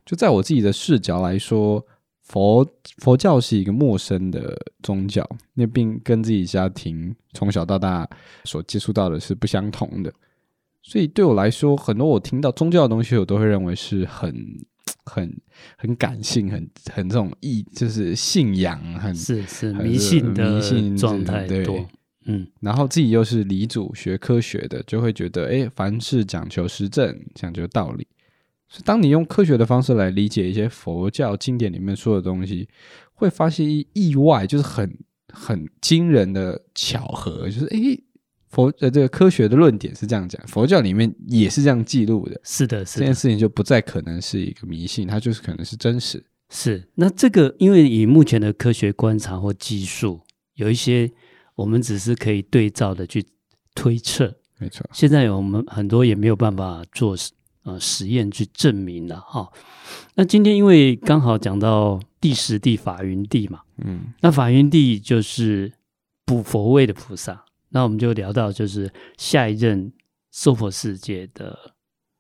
[0.07, 1.87] 就在我自己的视角来说，
[2.23, 2.67] 佛
[3.03, 8.09] 佛教是一个陌生的宗教，那并跟自己家庭从小到大
[8.45, 10.11] 所接触到的是不相同的。
[10.83, 14.35] 所以对我来说，很多我听到宗教的东西，我都会认为是很。
[15.05, 15.41] 很
[15.77, 21.87] 很感性，很很这种意，就是信仰，很是是迷信的迷信状态多，对，
[22.27, 28.07] 嗯，然后自己又是理主学科学的，就会觉得，哎，凡事讲求实证，讲究道理。
[28.69, 32.69] 所以，当你用科学的方式来理解一些佛教经典里面说的东西，
[33.15, 34.97] 会发现意外，就是很
[35.33, 37.79] 很惊人的巧合，就是哎，
[38.51, 42.41] 佛呃这个科学的论点是这样讲，佛教里面也是这样记录的。
[42.43, 46.23] 是的，是的，这件事情就不再可能是一个迷信，它就是可能是真实。
[46.53, 50.21] 是，那这个因为以目前的科学观察或技术，
[50.55, 51.09] 有一些
[51.55, 53.25] 我们只是可以对照的去
[53.75, 54.35] 推测。
[54.59, 57.17] 没错，现在我们很多也没有办法做
[57.63, 59.49] 呃实验去证明了哈。
[60.17, 65.73] 那今天因为刚好讲到第十地法云地嘛，嗯，那法云地就是
[66.27, 67.45] 补佛位的菩萨。
[67.73, 69.93] 那我们就聊到，就是下一任
[70.33, 71.57] 娑婆世界的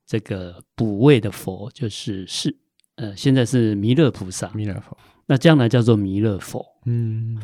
[0.06, 2.56] 这个补位的佛，就是是
[2.94, 4.96] 呃，现在是弥勒菩萨，弥勒佛。
[5.26, 6.64] 那将来叫做弥勒佛。
[6.86, 7.36] 嗯，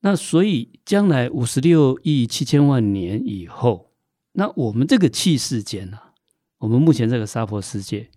[0.00, 3.92] 那所以将来五十六亿七千万年以后，
[4.32, 6.14] 那我们这个器世间啊，
[6.58, 8.08] 我们目前这个娑婆世界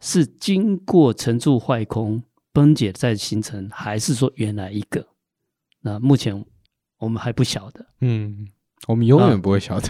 [0.00, 2.20] 是经过成住坏空
[2.52, 5.06] 崩解再形成，还是说原来一个？
[5.82, 6.44] 那目前。
[6.98, 8.46] 我们还不晓得，嗯，
[8.86, 9.88] 我们永远不会晓得。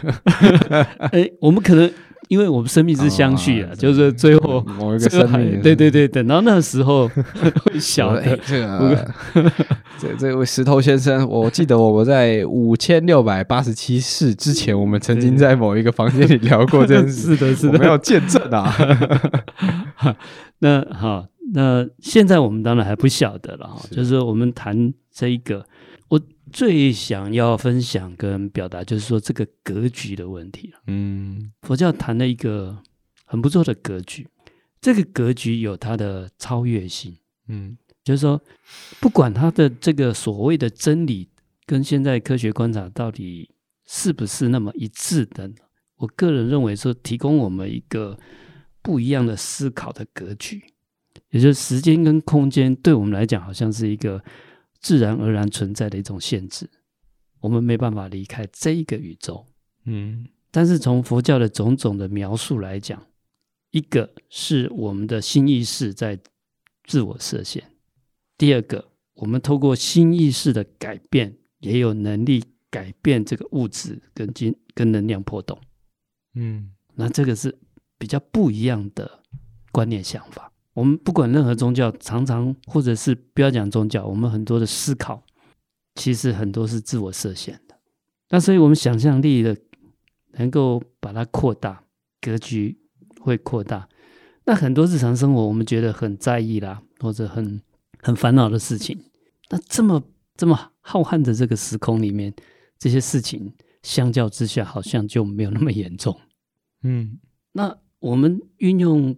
[1.11, 1.91] 哎、欸，我们可能
[2.29, 7.09] 因为我们生命是相续的，哦、就是最后某一个生命，对对对，等到那时候
[7.65, 8.21] 会晓得。
[8.21, 9.07] 欸、这个，
[9.99, 17.35] 这这位石头先生，我记得我们在五千六百八十七世之前，我们曾经在某一个房间里聊过这件事。
[17.37, 18.75] 是的，是的，我们要见证啊。
[20.59, 25.65] 那好，那现在我们当然还不晓得了哈，就是我们谈这一个。
[26.53, 30.73] 最想要分享跟表达，就是说这个格局的问题。
[30.87, 32.83] 嗯，佛教谈了一个
[33.25, 34.27] 很不错的格局，
[34.81, 37.17] 这个格局有它的超越性。
[37.49, 38.41] 嗯，就是说，
[39.01, 41.29] 不管它的这个所谓的真理
[41.67, 43.51] 跟现在科学观察到底
[43.87, 45.51] 是不是那么一致的，
[45.97, 48.19] 我个人认为说，提供我们一个
[48.83, 50.63] 不一样的思考的格局，
[51.31, 54.23] 也就是时间跟空间对我们来讲，好像是一个。
[54.81, 56.69] 自然而然存在的一种限制，
[57.41, 59.47] 我们没办法离开这一个宇宙。
[59.85, 63.07] 嗯，但是从佛教的种种的描述来讲，
[63.71, 66.19] 一个是我们的新意识在
[66.85, 67.63] 自我设限；
[68.37, 75.59] 第二个，我们透过新意识的改变，也有能力改变这个物质跟金跟能量波动。
[76.35, 77.59] 嗯，那这个是
[77.99, 79.23] 比较不一样的
[79.73, 80.48] 观念想法。
[80.79, 85.25] 我们不管任何宗教，常常或者是不要讲宗教，我们很多的思考，
[85.97, 87.77] 其实很多是自我设限的。
[88.29, 89.57] 那所以，我们想象力的
[90.35, 91.83] 能够把它扩大，
[92.21, 92.79] 格局
[93.21, 93.89] 会扩大。
[94.45, 97.61] 那很多日常生活，我们觉得很在意啦，或者很
[98.01, 98.97] 很烦恼的事情，
[99.51, 100.01] 那这么
[100.37, 102.33] 这么浩瀚的这个时空里面，
[102.79, 106.17] 这些事情相较之下，好像就没有那么严重。
[106.85, 107.19] 嗯，
[107.51, 109.17] 那我们运用。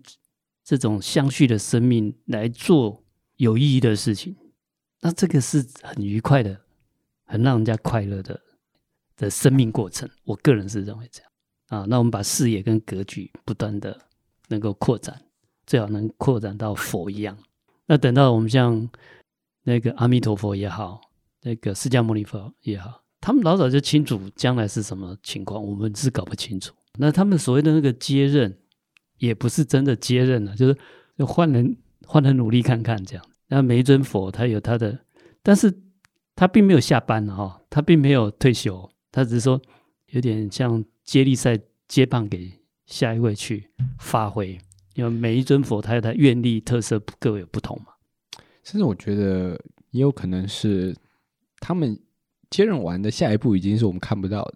[0.70, 3.02] 这种相续的生命来做
[3.38, 4.36] 有意义的事情，
[5.00, 6.60] 那这个是很愉快的，
[7.24, 8.40] 很让人家快乐的
[9.16, 10.08] 的生命过程。
[10.22, 11.32] 我个人是认为这样
[11.70, 11.86] 啊。
[11.88, 14.00] 那我们把视野跟格局不断的
[14.46, 15.20] 能够扩展，
[15.66, 17.36] 最好能扩展到佛一样。
[17.86, 18.88] 那等到我们像
[19.64, 21.00] 那个阿弥陀佛也好，
[21.42, 26.72] 那个释迦牟尼佛也好，他们老早就清楚将来是什么情况，我们是搞不清楚。
[26.96, 28.56] 那他们所谓的那个接任。
[29.20, 30.76] 也不是真的接任了，就是
[31.16, 33.24] 就换人换人努力看看这样。
[33.48, 34.98] 那每一尊佛他有他的，
[35.42, 35.72] 但是
[36.34, 39.60] 他并没有下班哈，他并没有退休，他只是说
[40.08, 42.50] 有点像接力赛接棒给
[42.86, 44.58] 下一位去发挥。
[44.94, 47.92] 因为每一尊佛他有他愿力特色各有不同嘛。
[48.64, 50.96] 甚至我觉得也有可能是
[51.58, 51.98] 他们
[52.48, 54.54] 接任完的下一步已经是我们看不到的，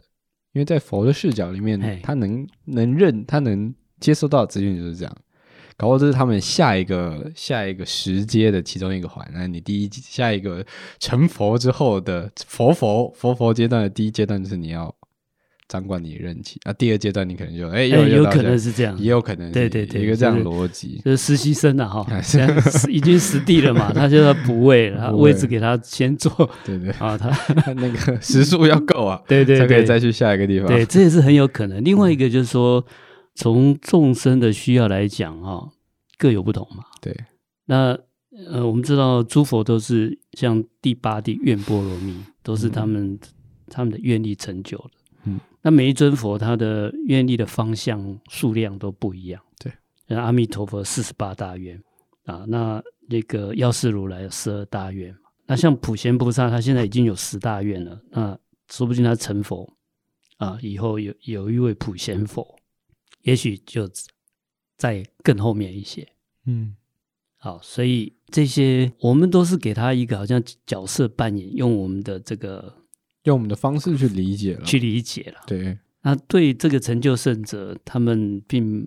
[0.53, 3.75] 因为在佛的视角里面，他能能认他能。
[4.05, 5.17] 接收到的资讯就是这样，
[5.77, 9.27] 搞不好这是他们下一个下一个时阶的其中一个环。
[9.33, 10.65] 那你第一下一个
[11.01, 14.95] 成佛之后的佛佛佛佛阶段的第一阶段就是你要
[15.67, 22.55] 掌管你的任期啊，第二阶段你可能就哎、欸，有有可能是这样，也有可能是对对对一个这样逻辑，就是实习生啊哈， 现在
[22.91, 26.31] 已经实地了嘛， 他就要补位，然后位置给他先做，
[26.65, 27.31] 对对啊，他
[27.75, 31.83] 那个时速要够啊，对对，才可以再去下一个地方，对，这也是很有可能。
[31.83, 32.85] 另外一个就是说。
[33.35, 35.71] 从众生的需要来讲，哈，
[36.17, 36.85] 各有不同嘛。
[37.01, 37.17] 对，
[37.67, 37.99] 那
[38.49, 43.19] 呃，我们知道诸佛都是像第八地愿波罗蜜，都是他们、嗯、
[43.67, 44.91] 他们的愿力成就的。
[45.25, 49.41] 嗯，那每一尊佛他的愿力的方向数量都不一样。
[49.59, 49.73] 对，
[50.07, 51.81] 那阿弥陀佛四十八大愿
[52.25, 55.15] 啊，那那个药师如来有十二大愿，
[55.47, 58.39] 那像普贤菩萨他现在已经有十大愿了，那
[58.71, 59.69] 说不定他成佛
[60.37, 62.57] 啊，以后有有一位普贤佛。
[63.25, 63.91] 也许就
[64.79, 66.09] 在更后面一些，
[66.47, 66.75] 嗯，
[67.37, 72.75] 好，所以这些我们都是给他一个好像角色扮演，用我们的这个
[73.25, 75.41] 用我们的方式去理解了，去理解了。
[75.47, 78.87] 对，那对这个成就胜者，他们并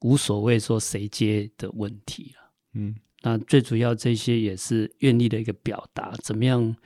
[0.00, 2.52] 无所谓说谁接的问题了。
[2.74, 6.14] 嗯，那最主要这些也是愿力的一个表达。
[6.22, 6.76] 怎么样？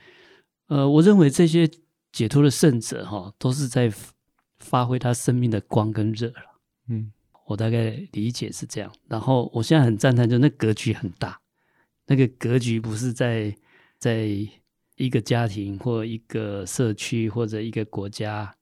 [0.67, 1.69] 呃，我认为这些
[2.11, 3.93] 解脱的圣者哈，都是在
[4.59, 6.52] 发挥他生命的光跟热了。
[6.87, 7.11] 嗯，
[7.45, 8.91] 我大概理解是这样。
[9.07, 11.39] 然后我现在很赞叹，就那格局很大，
[12.07, 13.55] 那个格局不是在
[13.97, 14.27] 在
[14.95, 18.55] 一个家庭或一个社区或者一个国家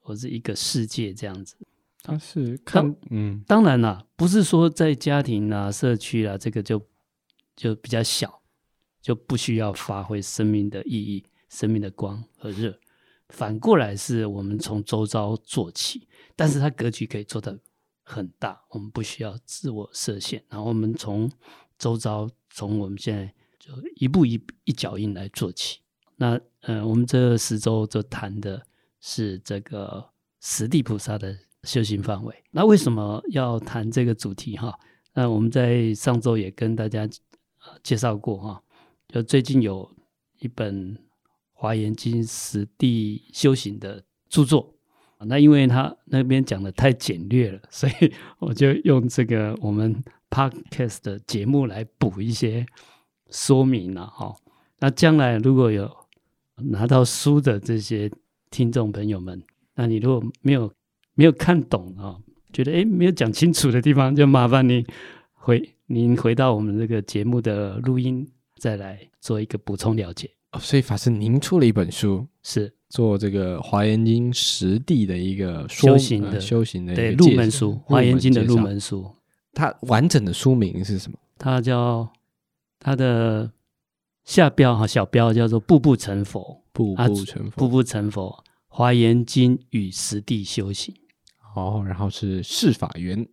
[0.00, 1.56] 或者一个世界这样子。
[2.02, 6.84] 他是看，嗯，当然啦，不是说在家庭啊、社区啊，这个就
[7.54, 8.42] 就比较小，
[9.00, 12.76] 就不需要发挥生命的意义、生命的光和热。
[13.32, 16.06] 反过来是我们从周遭做起，
[16.36, 17.58] 但是它格局可以做得
[18.04, 21.30] 很大，我们不需要自我设限，然后我们从
[21.76, 25.80] 周遭，从我们现在就一步一一脚印来做起。
[26.16, 28.64] 那呃，我们这十周就谈的
[29.00, 30.10] 是这个
[30.40, 31.36] 十地菩萨的。
[31.64, 34.76] 修行范围，那为什么要谈这个主题哈？
[35.14, 37.08] 那我们在上周也跟大家
[37.84, 38.60] 介绍过哈，
[39.06, 39.88] 就最近有
[40.40, 40.92] 一本
[41.62, 44.74] 《华严经》实地修行的著作，
[45.26, 52.66] 那因为他那边讲的太简略了，所以我就用这个我们 Podcast 的节目来补一些
[53.30, 54.34] 说明了哈。
[54.80, 55.88] 那将来如果有
[56.56, 58.10] 拿到书的这些
[58.50, 59.40] 听众朋友们，
[59.76, 60.68] 那你如果没有
[61.14, 62.18] 没有看懂啊，
[62.52, 64.84] 觉得诶没有讲清楚的地方，就麻烦你
[65.32, 70.28] 回您回到我们这个节目的录音，再来做一个补充了解。
[70.52, 79.10] 哦，所以法师您出了一本书，是做这个《华严经》实地的一个修行的、呃、修行的对入门书，《华严经》的入门书。
[79.54, 81.18] 它完整的书名是什么？
[81.38, 82.10] 它叫
[82.78, 83.52] 它的
[84.24, 90.94] 下标哈小标叫做“步步成佛”，步步成佛，步步成佛，《华严经》与实地修行。
[91.54, 93.28] 哦，然后是释法缘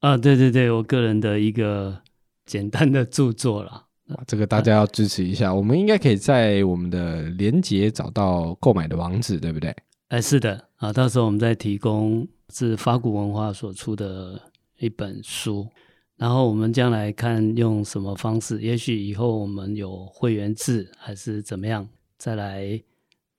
[0.00, 2.02] 啊，对对对，我个人的一个
[2.44, 3.87] 简单的著作了。
[4.08, 9.74] 哇这个大家要支持一下，我们应该可以在我们的连结找到购买的网址，对不对？
[10.08, 14.40] 哎，是的啊，到时候我们再提供是法鼓文化所出的
[14.78, 15.68] 一本书，
[16.16, 22.82] 然后我们将来看用什么方式，也许以后我们有会员制还是怎么样，再来，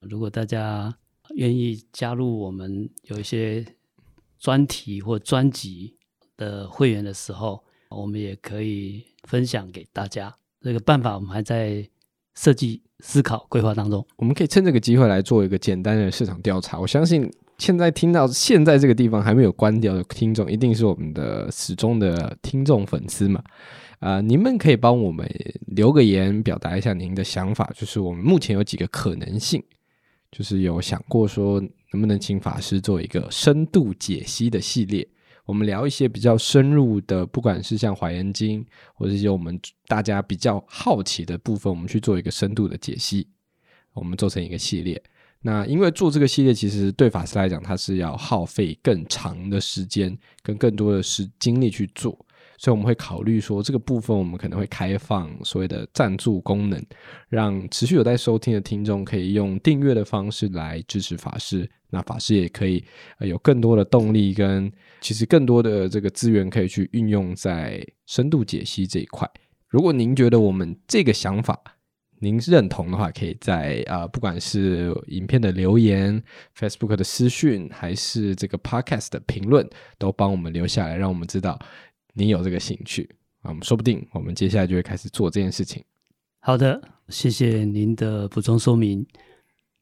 [0.00, 0.96] 如果大家
[1.34, 3.64] 愿意加入我们，有一些。
[4.42, 5.94] 专题或专辑
[6.38, 10.34] 的会员的时候，我们也可以分享给大家。
[10.60, 11.86] 这个办法我们还在
[12.34, 14.06] 设计、思考、规划当中。
[14.16, 16.78] 我们可以趁这个机会来做一个简单的市场调查。
[16.78, 23.42] 我相信现在听到现在这个地方还没有关掉的听众，一定是我们的始终的听众粉丝嘛？
[24.00, 25.28] 啊、呃，你们可以帮我们
[25.66, 27.70] 留个言，表达一下您的想法。
[27.74, 29.62] 就是我们目前有几个可能性，
[30.32, 31.62] 就是有想过说。
[31.92, 35.04] 能不能请法师做一个深度解析的系列？
[35.50, 43.26] 我们聊一些比较深入的，不管是像《华严经》，或者一些我们大家比较好奇的部分，我们去做一个深度的解析。
[43.92, 45.02] 我们做成一个系列。
[45.42, 52.16] 那因为做这个系列，其实对法师来讲，它是要耗费更长的时间，跟更多的时精力去做。
[52.62, 56.78] 所以我们会考虑说，这个部分我们可能会开放所谓的赞助功能，
[57.30, 61.66] 让持续有在收听的听众可以用订阅的方式来支持法师。
[61.88, 62.84] 那法师也可以
[63.20, 69.26] 有更多的动力，跟其实更多的这个资源可以去运用在深度解析这一块。
[69.68, 71.58] 如果您觉得我们这个想法
[72.18, 76.22] 您认同的话，可以在啊、呃，不管是影片的留言、
[76.54, 81.58] Facebook 的私讯，还是这个 Podcast 的评论，都帮我们留下来，让我们知道。
[82.12, 83.08] 你有这个兴趣
[83.42, 85.82] 啊，我们说不定我们接下来就会开始做这件事情。
[86.40, 89.06] 好的，谢谢您的补充说明。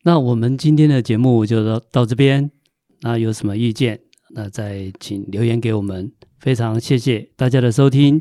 [0.04, 2.50] 那我们今天的节目就到到这边。
[3.00, 4.00] 那有什么意见，
[4.34, 6.10] 那再请留言给我们。
[6.40, 8.20] 非常谢谢大家的收听，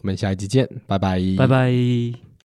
[0.00, 2.33] 我们下一集见，拜拜，拜拜。